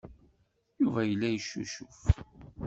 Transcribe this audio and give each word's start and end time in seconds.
Yuba 0.81 1.01
yella 1.03 1.27
yeccucuf. 1.29 1.99